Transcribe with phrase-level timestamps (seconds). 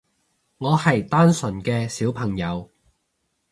[0.57, 2.71] 我係單純嘅小朋友